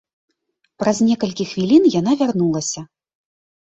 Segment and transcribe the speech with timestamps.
[0.83, 2.81] Праз некалькі хвілін яна вярнулася.